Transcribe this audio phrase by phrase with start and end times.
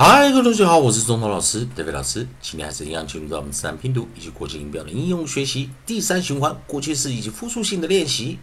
[0.00, 2.24] 嗨，各位同学好，我是中头老师德伟老师。
[2.40, 8.38] 今天还是一样进入到我们自然拼读以及国际音标的应用学习第三循环过去式以及复数性的练习。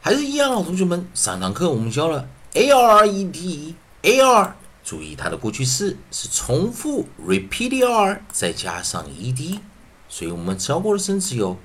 [0.00, 9.58] 还是一样哦，同学们，上堂课我们教了 a r e d a r，注意它的过去式是重复 repeat r 再加上 e d，
[10.08, 11.58] 所以我们教过的生词有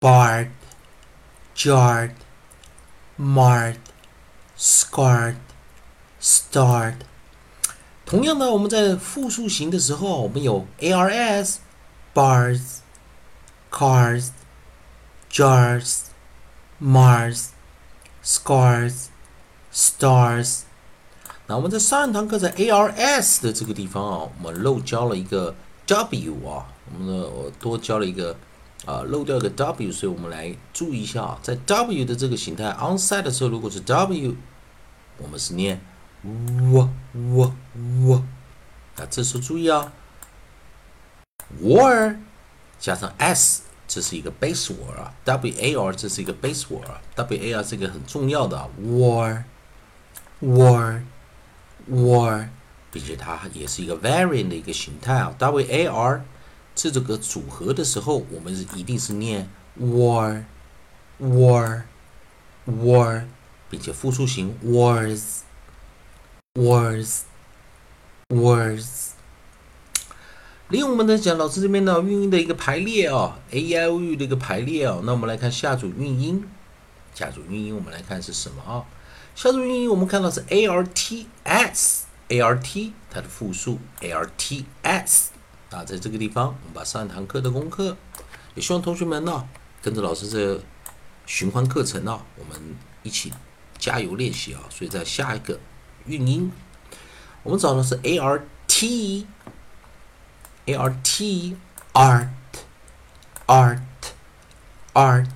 [0.00, 0.50] barred、
[1.56, 2.12] jarred、
[3.18, 3.76] marred、
[4.58, 5.36] scarred、
[6.20, 6.96] starred。
[8.10, 11.58] 同样的，我们在复数型的时候，我们有 ars、
[12.12, 12.78] bars、
[13.70, 14.30] cars、
[15.30, 15.98] jars、
[16.82, 17.50] mars、
[18.24, 19.04] scars、
[19.72, 20.62] stars。
[21.46, 25.54] 那我们在上一堂课在 ars 的这个地方啊，我们漏教了一个
[25.86, 28.36] w 啊，我们的我多教了一个
[28.86, 34.34] 啊，漏掉一个 w，所以我们来注意一下啊，在 w 的这个形态 onside 的时候，如果是 w，
[35.18, 35.80] 我们是念。
[36.22, 38.22] 呜呜呜，
[38.96, 39.92] 那这时候注意啊
[41.62, 42.16] ，war
[42.78, 49.44] 加上 s，这是一个 base word 啊，w a r 这是一个 base word，w a r 这个很重要的，war
[50.42, 51.02] war
[51.90, 52.48] war，
[52.92, 56.24] 并且它也是一个 variant 的一个形态啊，w a r
[56.74, 60.44] 这这个组合的时候，我们是一定是念 war
[61.18, 61.82] war
[62.66, 63.24] war，
[63.70, 65.40] 并且复数型 wars。
[66.58, 67.20] Words,
[68.28, 69.10] words。
[70.68, 75.00] 利用我们的讲老师这边呢韵音的一个排列啊，a i o u 的一个排列啊。
[75.04, 76.44] 那我们来看下组韵音，
[77.14, 78.82] 下组韵音我们来看是什么啊？
[79.36, 85.30] 下组韵音我们看到是 a r t s，a r t 它的复数 a r t s
[85.70, 87.96] 啊，在这个地方我们把上一堂课的功课，
[88.56, 89.48] 也希望同学们呢
[89.80, 90.60] 跟着老师这
[91.26, 92.60] 循环课程呢，我们
[93.04, 93.32] 一起
[93.78, 94.62] 加油练习啊。
[94.68, 95.60] 所以在下一个。
[96.10, 96.52] 韵音，
[97.44, 99.26] 我们找的是 a r t
[100.66, 101.56] a r t
[101.92, 102.28] art
[103.46, 103.80] art
[104.92, 105.28] art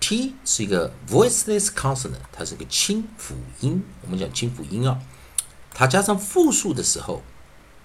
[0.00, 3.84] t 是一个 voiceless consonant，它是个清辅音。
[4.02, 5.00] 我们讲清辅音啊，
[5.72, 7.22] 它加上复数的时候，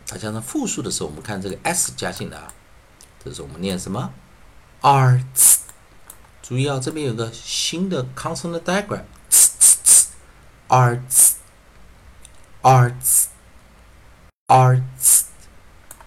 [0.07, 2.51] 它加上复数的时候，我们看这个 s 加进来啊，
[3.23, 4.11] 这是我们念什么
[4.81, 5.57] arts。
[6.41, 9.03] 注意啊，这边有个新的 consonant diagram。
[10.67, 11.33] Arts,
[12.61, 13.25] arts,
[14.47, 15.23] arts，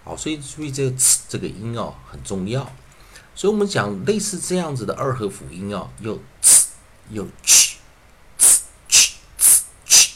[0.03, 0.95] 好，所以注意这个
[1.29, 2.69] “这个音哦很重要。
[3.35, 6.65] 所以我们讲类似这样子的二合辅音哦，有“呲”
[7.09, 7.77] 有“ch
[8.37, 10.11] ch ch ch ch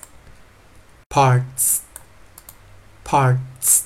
[1.10, 1.80] parts,
[3.04, 3.86] parts，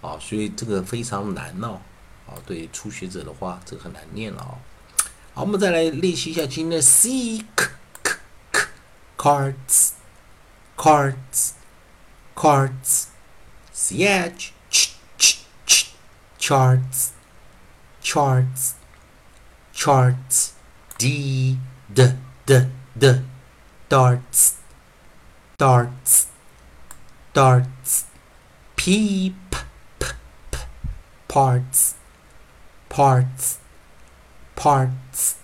[0.00, 1.80] 啊，所以这个非常难哦，
[2.26, 4.54] 啊，对初学者的话，这个很难念了啊。
[5.34, 7.66] 好，我们再来练习一下今天的 c k
[8.02, 8.16] k
[8.52, 8.66] k
[9.16, 9.90] cards
[10.76, 11.50] cards
[12.34, 13.04] cards
[13.72, 15.86] c h ch ch ch
[16.38, 17.08] charts
[18.02, 18.72] charts
[19.74, 20.50] charts
[20.96, 21.58] d
[21.94, 22.16] d
[22.46, 22.68] d
[22.98, 23.22] d
[23.90, 24.60] darts
[25.58, 26.28] darts
[27.32, 28.04] darts
[28.76, 29.58] p p
[29.98, 30.06] p
[30.52, 30.58] p
[31.26, 31.96] parts
[32.88, 33.58] parts
[34.54, 35.40] parts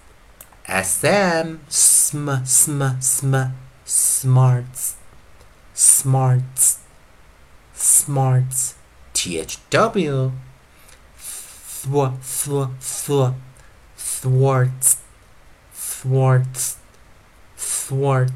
[0.68, 3.34] sm sm sm sm
[3.84, 4.94] smarts
[5.74, 6.78] smarts
[7.74, 8.76] smarts
[9.12, 10.30] thw
[11.18, 13.34] thw thw thw
[13.96, 14.98] thwarts
[15.74, 16.76] thwarts
[17.86, 18.28] swart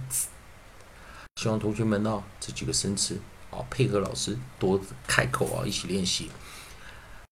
[1.37, 3.19] 希望同学们呢、这几个生词
[3.51, 6.31] 啊，配合老师多开口啊，一起练习。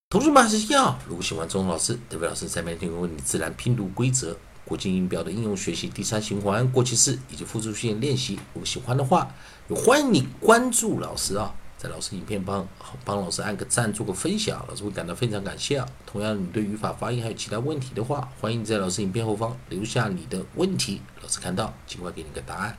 [0.09, 8.35] 同学们还是一样，如果喜欢钟老师，德伟老师在每天为你自然拼读规则、国际音标的应用学习第三循环、过去式以及复数训练练习。
[8.55, 9.31] 如果喜欢的话，
[9.69, 12.67] 也欢迎你关注老师啊，在老师影片帮
[13.05, 15.89] 帮老师按个赞，做个分享，老师会感到非常感谢啊。
[16.05, 22.77] 同样，你对语法、发音还有其他问题的话，欢迎在老师影片后方留下你的问题，老师看到尽快给你个答案。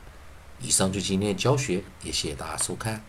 [0.60, 3.02] 以上就是今天的教学，也谢谢大家收看。